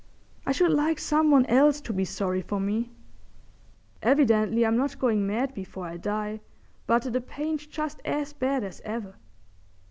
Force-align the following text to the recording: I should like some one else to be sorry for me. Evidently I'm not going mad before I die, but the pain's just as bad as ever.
I 0.47 0.51
should 0.51 0.71
like 0.71 0.97
some 0.97 1.29
one 1.29 1.45
else 1.45 1.79
to 1.81 1.93
be 1.93 2.05
sorry 2.05 2.41
for 2.41 2.59
me. 2.59 2.89
Evidently 4.01 4.65
I'm 4.65 4.75
not 4.75 4.97
going 4.97 5.27
mad 5.27 5.53
before 5.53 5.85
I 5.85 5.97
die, 5.97 6.41
but 6.87 7.13
the 7.13 7.21
pain's 7.21 7.67
just 7.67 8.01
as 8.03 8.33
bad 8.33 8.63
as 8.63 8.81
ever. 8.83 9.17